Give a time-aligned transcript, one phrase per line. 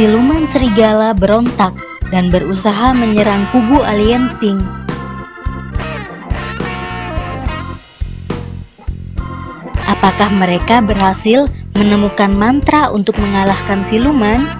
[0.00, 1.76] Siluman serigala berontak
[2.08, 4.64] dan berusaha menyerang kubu alien Pink.
[9.84, 14.59] Apakah mereka berhasil menemukan mantra untuk mengalahkan siluman?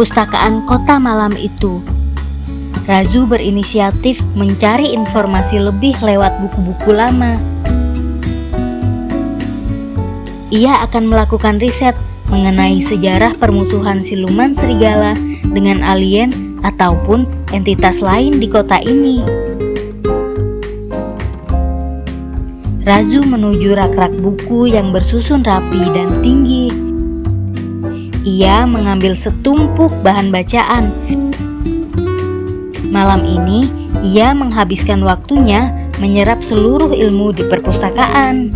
[0.00, 1.84] Perpustakaan kota malam itu.
[2.88, 7.36] Razu berinisiatif mencari informasi lebih lewat buku-buku lama.
[10.48, 11.92] Ia akan melakukan riset
[12.32, 15.12] mengenai sejarah permusuhan siluman serigala
[15.44, 16.32] dengan alien
[16.64, 19.20] ataupun entitas lain di kota ini.
[22.88, 26.89] Razu menuju rak-rak buku yang bersusun rapi dan tinggi
[28.24, 30.92] ia mengambil setumpuk bahan bacaan.
[32.90, 33.70] Malam ini,
[34.04, 38.52] ia menghabiskan waktunya menyerap seluruh ilmu di perpustakaan.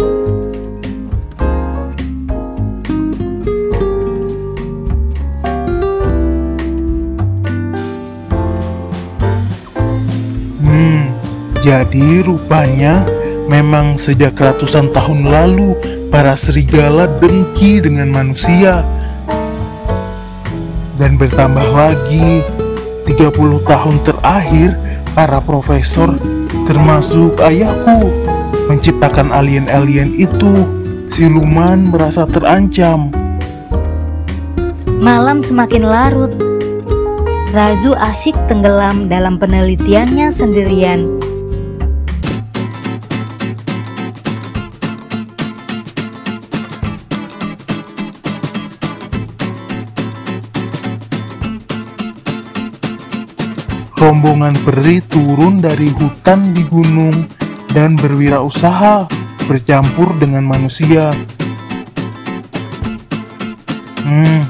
[10.60, 11.08] Hmm,
[11.62, 13.06] jadi rupanya
[13.48, 15.76] memang sejak ratusan tahun lalu
[16.08, 18.82] para serigala dengki dengan manusia
[20.98, 22.44] dan bertambah lagi
[23.06, 24.68] 30 tahun terakhir
[25.14, 26.14] para profesor
[26.64, 28.10] termasuk ayahku
[28.66, 30.52] menciptakan alien-alien itu.
[31.14, 33.14] Siluman merasa terancam.
[34.98, 36.32] Malam semakin larut.
[37.54, 41.22] Razu asyik tenggelam dalam penelitiannya sendirian
[53.98, 57.30] rombongan peri turun dari hutan di gunung
[57.70, 59.06] dan berwirausaha
[59.46, 61.14] bercampur dengan manusia.
[64.04, 64.40] Hmm,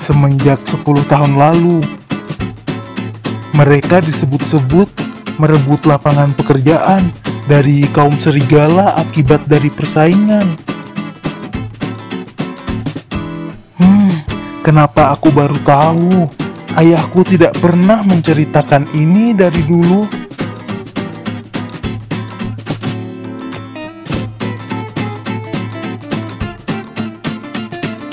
[0.00, 1.84] semenjak 10 tahun lalu,
[3.54, 4.88] mereka disebut-sebut
[5.36, 7.10] merebut lapangan pekerjaan
[7.44, 10.46] dari kaum serigala akibat dari persaingan.
[13.76, 14.12] Hmm,
[14.64, 16.43] kenapa aku baru tahu?
[16.74, 20.02] Ayahku tidak pernah menceritakan ini dari dulu.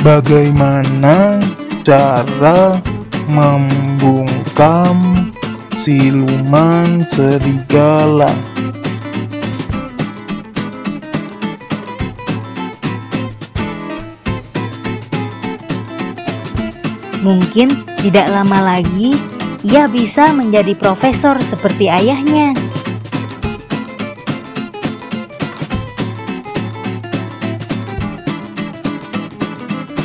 [0.06, 1.42] Bagaimana
[1.82, 2.78] cara
[3.26, 4.98] membungkam
[5.82, 8.50] siluman serigala?
[17.22, 17.70] Mungkin
[18.02, 19.14] tidak lama lagi
[19.62, 22.58] ia bisa menjadi profesor seperti ayahnya.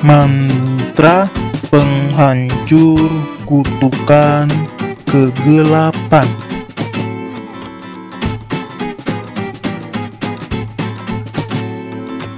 [0.04, 1.24] Mantra
[1.72, 3.08] penghancur
[3.48, 4.44] kutukan
[5.08, 6.28] kegelapan.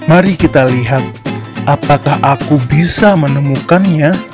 [0.08, 1.02] Mari kita lihat
[1.66, 4.27] apakah aku bisa menemukannya.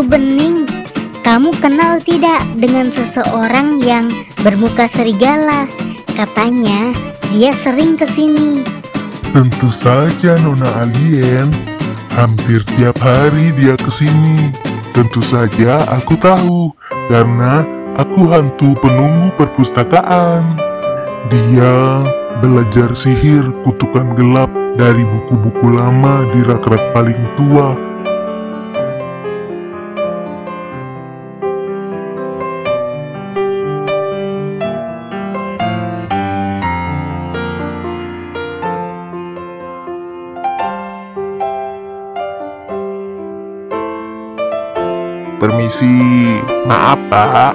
[0.00, 0.64] Hantu bening,
[1.20, 4.08] kamu kenal tidak dengan seseorang yang
[4.40, 5.68] bermuka serigala?
[6.16, 6.96] Katanya
[7.28, 8.64] dia sering ke sini.
[9.36, 11.52] Tentu saja Nona Alien.
[12.16, 14.48] Hampir tiap hari dia ke sini.
[14.96, 16.72] Tentu saja aku tahu
[17.12, 17.60] karena
[18.00, 20.56] aku hantu penunggu perpustakaan.
[21.28, 22.08] Dia
[22.40, 24.48] belajar sihir kutukan gelap
[24.80, 27.89] dari buku-buku lama di rak-rak paling tua
[45.70, 46.42] permisi.
[46.66, 47.54] Maaf, Pak.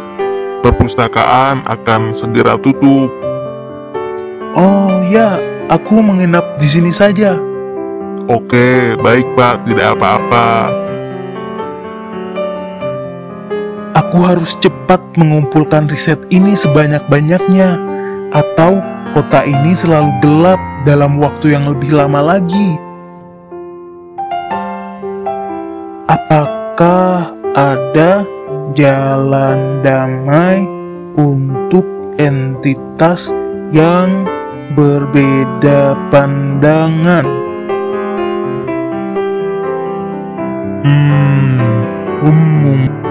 [0.63, 3.11] Perpustakaan akan segera tutup.
[4.55, 5.35] Oh ya,
[5.67, 7.35] aku menginap di sini saja.
[8.31, 9.67] Oke, baik, Pak.
[9.67, 10.47] Tidak apa-apa.
[13.99, 17.75] Aku harus cepat mengumpulkan riset ini sebanyak-banyaknya,
[18.31, 18.79] atau
[19.11, 22.79] kota ini selalu gelap dalam waktu yang lebih lama lagi.
[26.07, 28.27] Apakah ada
[28.75, 30.67] jalan damai
[31.15, 31.87] untuk
[32.19, 33.31] entitas
[33.71, 34.27] yang
[34.75, 37.23] berbeda pandangan?
[40.83, 41.57] Hmm,
[42.27, 43.04] umum.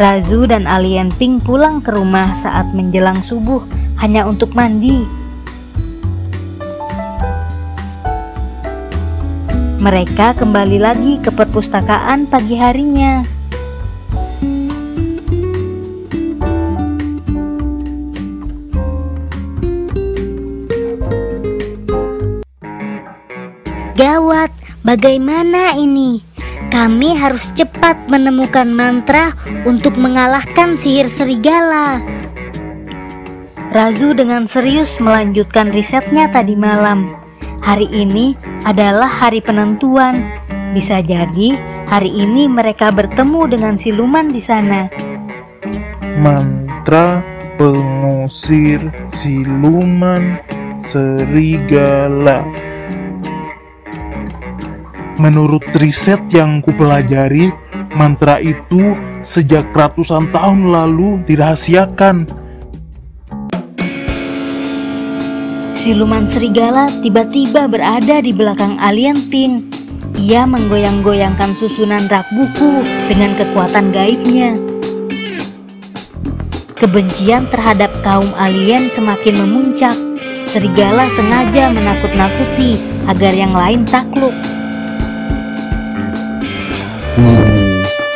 [0.00, 3.60] Razu dan alien Pink pulang ke rumah saat menjelang subuh
[4.00, 5.04] hanya untuk mandi.
[9.76, 13.28] Mereka kembali lagi ke perpustakaan pagi harinya.
[24.00, 24.48] Gawat,
[24.80, 26.29] bagaimana ini?
[26.70, 29.34] Kami harus cepat menemukan mantra
[29.66, 31.98] untuk mengalahkan sihir serigala.
[33.74, 37.10] Razu dengan serius melanjutkan risetnya tadi malam.
[37.62, 40.14] Hari ini adalah hari penentuan.
[40.70, 41.58] Bisa jadi
[41.90, 44.86] hari ini mereka bertemu dengan siluman di sana.
[46.22, 47.18] Mantra
[47.58, 48.78] pengusir
[49.10, 50.38] siluman
[50.78, 52.69] serigala.
[55.20, 57.52] Menurut riset yang kupelajari,
[57.92, 62.24] mantra itu sejak ratusan tahun lalu dirahasiakan.
[65.76, 69.68] Siluman serigala tiba-tiba berada di belakang alien Pink.
[70.16, 72.80] Ia menggoyang-goyangkan susunan rak buku
[73.12, 74.56] dengan kekuatan gaibnya.
[76.80, 79.96] Kebencian terhadap kaum alien semakin memuncak.
[80.48, 84.59] Serigala sengaja menakut-nakuti agar yang lain takluk.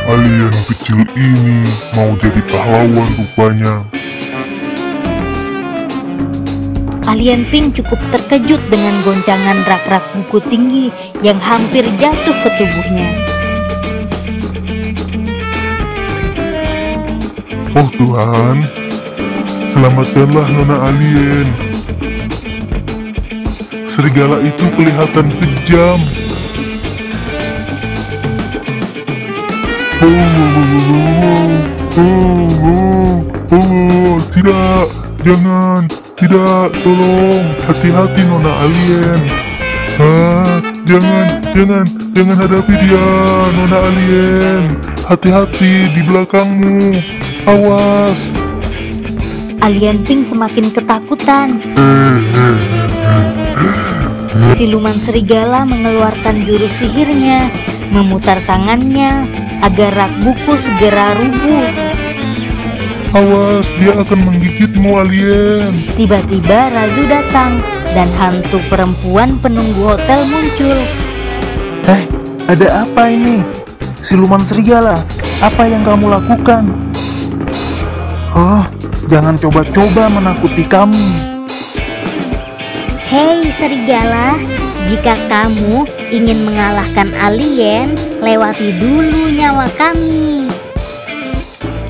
[0.04, 1.64] Alien kecil ini
[1.96, 3.74] mau jadi pahlawan rupanya.
[7.04, 10.86] Alien Pink cukup terkejut dengan goncangan rak-rak buku tinggi
[11.20, 13.08] yang hampir jatuh ke tubuhnya.
[17.74, 18.56] Oh Tuhan,
[19.68, 21.48] selamatkanlah Nona Alien.
[23.90, 26.23] Serigala itu kelihatan kejam.
[30.04, 30.12] Oh,
[34.36, 34.84] tidak,
[35.24, 39.20] jangan, tidak, tolong, hati-hati Nona Alien.
[39.96, 43.08] Ah, jangan, jangan, jangan hadapi dia,
[43.56, 44.76] Nona Alien.
[45.08, 47.00] Hati-hati di belakangmu.
[47.48, 48.28] Awas.
[49.64, 51.64] Alien Pink semakin ketakutan.
[54.52, 57.48] Siluman serigala mengeluarkan jurus sihirnya,
[57.88, 61.64] memutar tangannya agar rak buku segera rubuh.
[63.16, 65.72] Awas, dia akan menggigitmu alien.
[65.96, 67.64] Tiba-tiba Razu datang
[67.96, 70.78] dan hantu perempuan penunggu hotel muncul.
[71.88, 72.02] Eh,
[72.50, 73.40] ada apa ini?
[74.04, 75.00] Siluman serigala,
[75.40, 76.68] apa yang kamu lakukan?
[78.36, 78.66] Oh,
[79.08, 81.08] jangan coba-coba menakuti kami.
[83.08, 84.36] Hei serigala,
[84.90, 87.90] jika kamu ingin mengalahkan alien,
[88.22, 90.46] lewati dulu nyawa kami.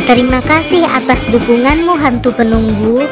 [0.08, 3.04] Terima kasih atas dukunganmu hantu penunggu.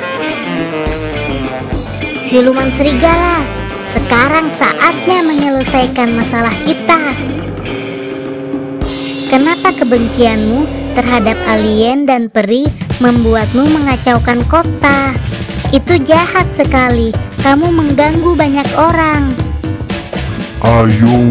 [2.25, 3.45] Siluman serigala,
[3.93, 6.97] sekarang saatnya menyelesaikan masalah kita.
[9.29, 10.65] Kenapa kebencianmu
[10.97, 12.65] terhadap alien dan peri
[13.05, 15.13] membuatmu mengacaukan kota?
[15.77, 17.13] Itu jahat sekali.
[17.45, 19.52] Kamu mengganggu banyak orang.
[20.63, 21.27] Ayo,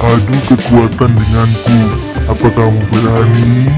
[0.00, 1.78] adu kekuatan denganku.
[2.24, 3.68] Apa kamu berani?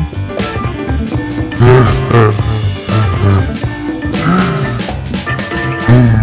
[5.91, 6.23] Hmm,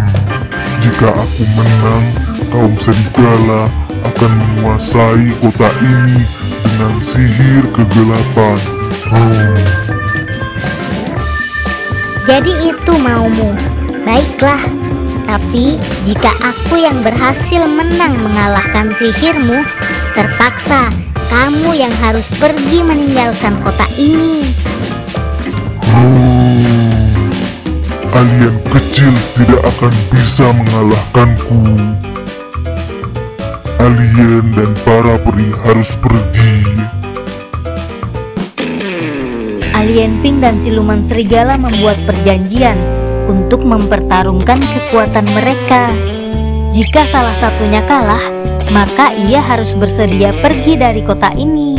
[0.80, 2.06] jika aku menang,
[2.56, 3.68] kaum serigala
[4.08, 6.24] akan menguasai kota ini
[6.64, 8.60] dengan sihir kegelapan.
[9.12, 9.60] Oh.
[12.24, 13.52] Jadi itu maumu.
[14.08, 14.83] Baiklah.
[15.24, 19.64] Tapi jika aku yang berhasil menang mengalahkan sihirmu,
[20.14, 20.92] terpaksa
[21.32, 24.46] kamu yang harus pergi meninggalkan kota ini.
[25.94, 26.44] Oh.
[28.14, 31.60] Kalian kecil tidak akan bisa mengalahkanku.
[33.82, 36.54] Alien dan para peri harus pergi.
[39.74, 45.94] Alien Pink dan siluman serigala membuat perjanjian untuk mempertarungkan kekuatan mereka.
[46.74, 48.24] Jika salah satunya kalah,
[48.74, 51.78] maka ia harus bersedia pergi dari kota ini.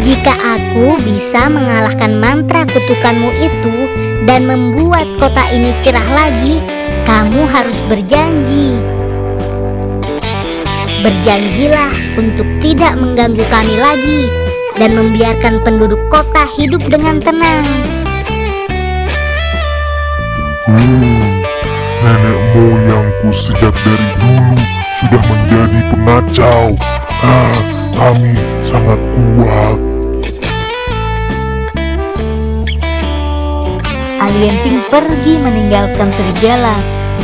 [0.00, 3.74] Jika aku bisa mengalahkan mantra kutukanmu itu
[4.24, 6.60] dan membuat kota ini cerah lagi,
[7.08, 8.76] kamu harus berjanji.
[11.00, 14.28] Berjanjilah untuk tidak mengganggu kami lagi
[14.76, 17.64] dan membiarkan penduduk kota hidup dengan tenang.
[20.68, 21.40] Hmm,
[22.04, 24.60] nenek moyangku sejak dari dulu
[25.00, 26.76] sudah menjadi pengacau.
[27.24, 27.56] Ah,
[27.96, 29.78] kami sangat kuat.
[34.20, 36.76] Alien Pink pergi meninggalkan serigala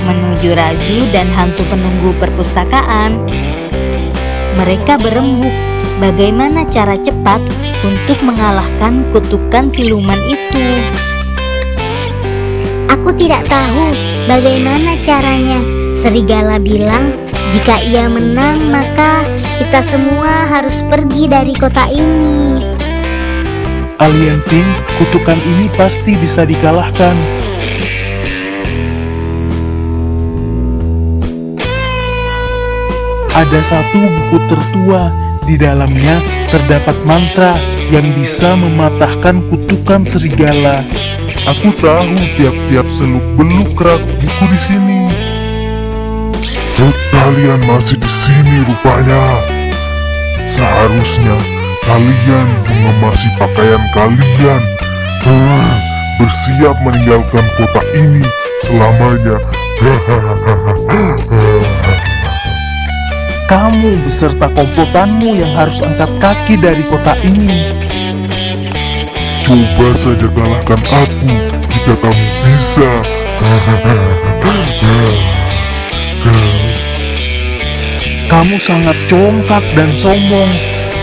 [0.08, 3.20] menuju Razu dan hantu penunggu perpustakaan.
[4.56, 5.52] Mereka berembuk
[6.00, 7.44] bagaimana cara cepat
[7.84, 10.64] untuk mengalahkan kutukan siluman itu.
[12.90, 13.94] Aku tidak tahu
[14.30, 15.58] bagaimana caranya.
[15.96, 17.16] Serigala bilang,
[17.50, 19.26] jika ia menang maka
[19.58, 22.62] kita semua harus pergi dari kota ini.
[23.96, 24.68] Alien Pink,
[25.00, 27.16] kutukan ini pasti bisa dikalahkan.
[33.36, 35.12] Ada satu buku tertua,
[35.44, 36.20] di dalamnya
[36.52, 37.56] terdapat mantra
[37.88, 40.82] yang bisa mematahkan kutukan serigala.
[41.46, 45.00] Aku tahu tiap-tiap seluk beluk rak buku di sini.
[46.82, 49.46] Oh, kalian masih di sini rupanya.
[50.50, 51.38] Seharusnya
[51.86, 54.62] kalian mengemasi pakaian kalian.
[55.22, 55.70] Hmm,
[56.18, 58.26] bersiap meninggalkan kota ini
[58.66, 59.38] selamanya.
[63.46, 67.70] Kamu beserta komplotanmu yang harus angkat kaki dari kota ini.
[69.46, 71.30] Coba saja kalahkan aku
[71.70, 72.90] jika kamu bisa.
[78.26, 80.50] Kamu sangat congkak dan sombong.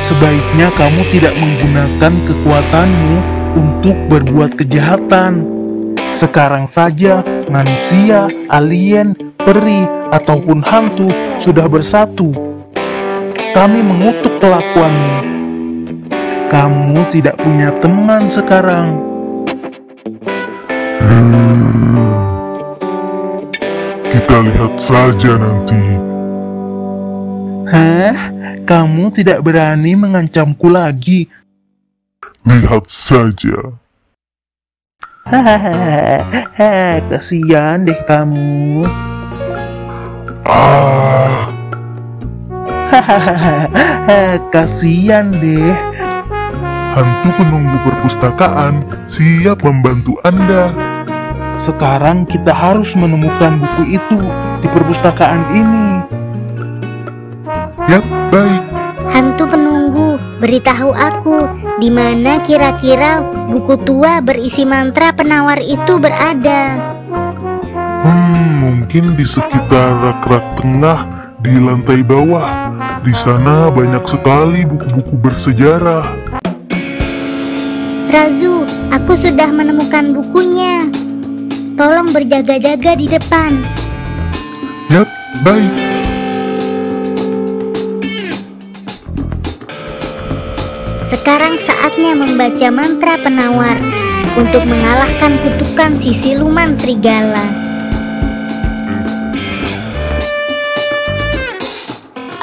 [0.03, 3.15] Sebaiknya kamu tidak menggunakan kekuatanmu
[3.55, 5.47] untuk berbuat kejahatan.
[6.11, 12.35] Sekarang saja manusia, alien, peri, ataupun hantu sudah bersatu.
[13.55, 15.42] Kami mengutuk kelakuanmu.
[16.53, 19.01] Kamu tidak punya teman sekarang.
[21.01, 21.97] Hmm.
[24.05, 25.81] Kita lihat saja nanti.
[27.73, 28.13] Hah?
[28.69, 31.25] Kamu tidak berani mengancamku lagi?
[32.45, 33.73] Lihat saja.
[35.25, 38.85] Hahaha, kasihan deh kamu.
[40.45, 41.49] Ah,
[42.93, 45.73] Hahaha, kasihan deh.
[46.93, 50.69] Hantu penunggu perpustakaan siap membantu Anda.
[51.57, 54.19] Sekarang kita harus menemukan buku itu
[54.61, 55.87] di perpustakaan ini.
[57.89, 58.63] Yap, baik.
[59.13, 60.09] Hantu penunggu,
[60.41, 61.45] beritahu aku
[61.77, 66.77] di mana kira-kira buku tua berisi mantra penawar itu berada.
[68.01, 70.99] Hmm, mungkin di sekitar rak-rak tengah
[71.41, 72.73] di lantai bawah.
[73.03, 76.42] Di sana banyak sekali buku-buku bersejarah.
[78.13, 78.61] Razu,
[78.93, 80.85] aku sudah menemukan bukunya.
[81.73, 83.57] Tolong berjaga-jaga di depan.
[84.93, 85.09] Yap,
[85.41, 85.73] baik.
[91.09, 93.81] Sekarang saatnya membaca mantra penawar
[94.37, 97.49] untuk mengalahkan kutukan si siluman serigala.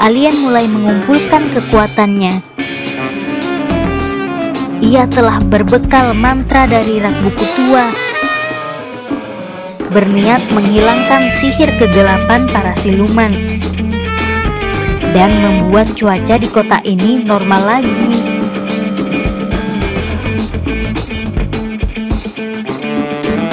[0.02, 2.49] Alien mulai mengumpulkan kekuatannya.
[4.90, 7.86] Ia telah berbekal mantra dari rak buku tua.
[9.94, 13.30] Berniat menghilangkan sihir kegelapan para siluman
[15.14, 18.18] dan membuat cuaca di kota ini normal lagi.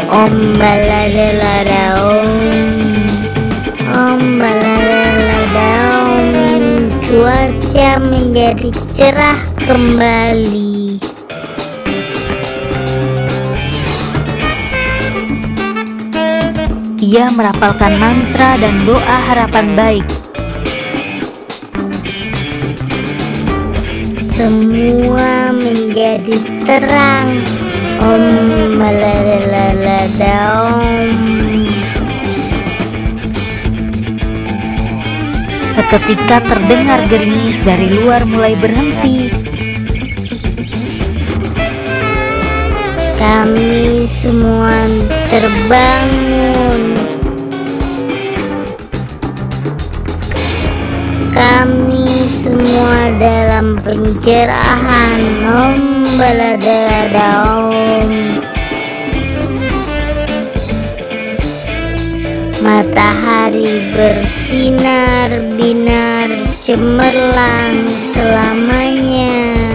[0.10, 0.58] Om
[3.94, 4.22] om
[7.08, 8.68] Cuaca menjadi
[8.98, 10.67] cerah kembali
[17.08, 20.08] Ia merapalkan mantra dan doa harapan baik.
[24.36, 26.36] Semua menjadi
[26.68, 27.32] terang
[28.04, 30.36] Om baladalada
[30.68, 31.16] om
[35.72, 39.47] Seketika terdengar gerimis dari luar mulai berhenti.
[43.18, 44.78] Kami semua
[45.34, 46.94] terbangun.
[51.34, 55.22] Kami semua dalam pencerahan.
[55.50, 55.82] Om
[56.14, 58.10] baladada om.
[62.62, 66.30] Matahari bersinar binar
[66.62, 69.67] cemerlang selamanya.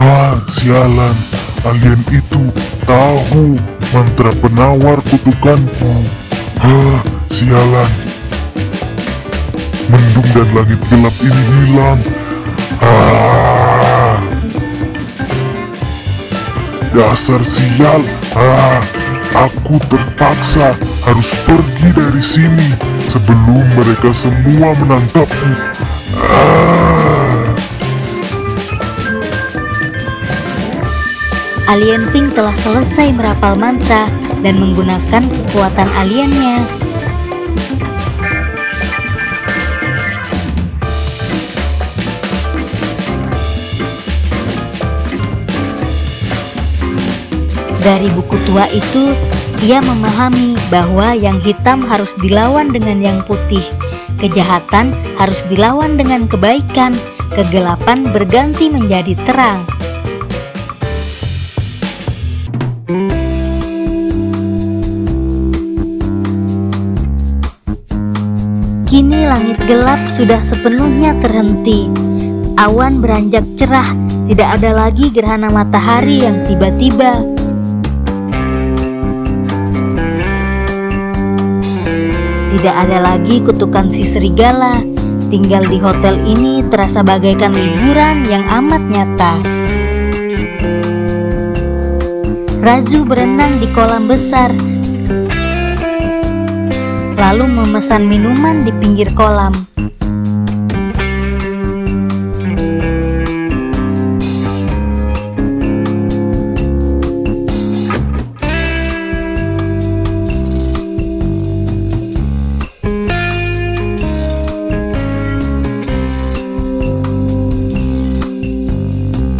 [0.00, 1.12] Ah, sialan.
[1.60, 2.48] Alien itu
[2.88, 3.52] tahu
[3.92, 5.92] mantra penawar kutukanku.
[6.56, 7.90] Ah, sialan.
[9.92, 12.00] Mendung dan langit gelap ini hilang.
[12.80, 14.16] Ah.
[16.96, 18.00] Dasar sial.
[18.32, 18.80] Ah,
[19.36, 22.68] aku terpaksa harus pergi dari sini
[23.12, 25.52] sebelum mereka semua menangkapku.
[26.16, 26.79] Ah.
[31.70, 34.10] Alien Pink telah selesai merapal mantra
[34.42, 36.66] dan menggunakan kekuatan aliennya.
[47.86, 49.14] Dari buku tua itu,
[49.62, 53.62] ia memahami bahwa yang hitam harus dilawan dengan yang putih,
[54.18, 54.90] kejahatan
[55.22, 56.98] harus dilawan dengan kebaikan,
[57.30, 59.62] kegelapan berganti menjadi terang.
[68.90, 71.86] Kini langit gelap sudah sepenuhnya terhenti.
[72.58, 73.86] Awan beranjak cerah,
[74.26, 77.22] tidak ada lagi gerhana matahari yang tiba-tiba.
[82.50, 84.82] Tidak ada lagi kutukan si serigala.
[85.30, 89.32] Tinggal di hotel ini terasa bagaikan liburan yang amat nyata.
[92.58, 94.50] Razu berenang di kolam besar,
[97.20, 99.52] lalu memesan minuman di pinggir kolam.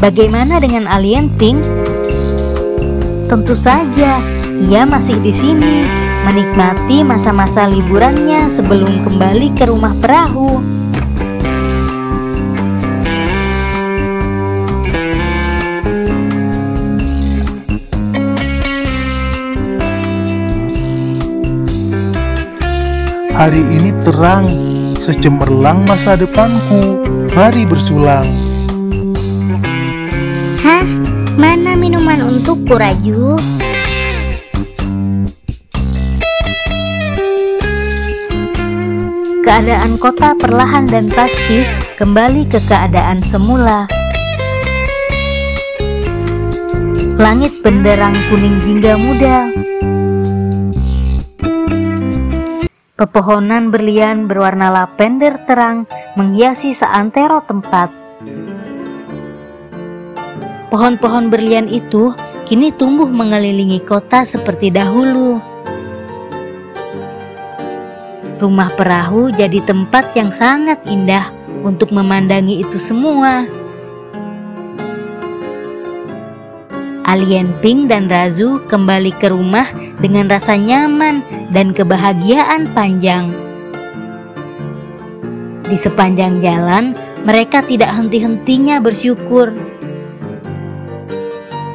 [0.00, 1.60] Bagaimana dengan alien Pink?
[3.28, 4.20] Tentu saja,
[4.68, 5.84] ia masih di sini,
[6.26, 10.60] menikmati masa-masa liburannya sebelum kembali ke rumah perahu.
[23.40, 24.44] Hari ini terang,
[25.00, 27.00] secemerlang masa depanku.
[27.32, 28.28] Mari bersulang.
[30.60, 30.84] Hah?
[31.40, 33.40] Mana minuman untukku, Raju?
[39.50, 41.66] Keadaan kota perlahan dan pasti
[41.98, 43.90] kembali ke keadaan semula.
[47.18, 49.50] Langit benderang kuning jingga muda.
[52.94, 55.82] Pepohonan berlian berwarna lavender terang
[56.14, 57.90] menghiasi seantero tempat.
[60.70, 62.14] Pohon-pohon berlian itu
[62.46, 65.49] kini tumbuh mengelilingi kota seperti dahulu.
[68.40, 71.28] Rumah perahu jadi tempat yang sangat indah
[71.60, 73.44] untuk memandangi itu semua.
[77.04, 79.68] Alien Pink dan Razu kembali ke rumah
[80.00, 81.20] dengan rasa nyaman
[81.52, 83.28] dan kebahagiaan panjang.
[85.68, 86.96] Di sepanjang jalan,
[87.28, 89.52] mereka tidak henti-hentinya bersyukur.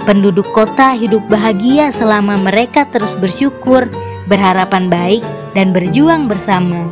[0.10, 3.86] Penduduk kota hidup bahagia selama mereka terus bersyukur,
[4.26, 5.26] berharapan baik,
[5.56, 6.92] dan berjuang bersama.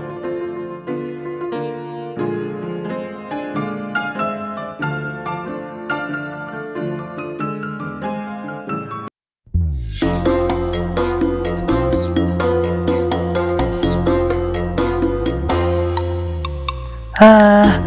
[17.19, 17.79] Ah,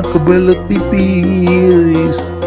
[0.00, 2.37] aku belut pipis.